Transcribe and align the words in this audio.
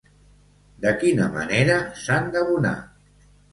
De 0.85 0.93
quina 1.03 1.27
manera 1.35 1.77
s'han 2.01 2.35
d'abonar? 2.39 2.75